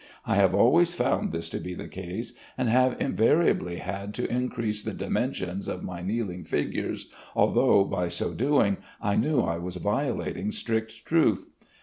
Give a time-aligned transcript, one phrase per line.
[0.25, 4.81] I have always found this to be the case, and have invariably had to increase
[4.81, 10.51] the dimensions of my kneeling figures, although by so doing I knew I was violating
[10.53, 11.45] strict truth.